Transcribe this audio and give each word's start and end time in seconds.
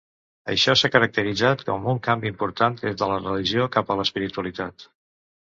Això 0.53 0.73
s'ha 0.79 0.89
caracteritzat 0.95 1.61
com 1.67 1.85
un 1.93 2.01
canvi 2.09 2.29
important 2.31 2.79
des 2.81 2.97
de 3.03 3.11
la 3.15 3.21
religió 3.21 3.71
cap 3.77 3.93
a 3.93 3.99
l'espiritualitat. 4.01 4.91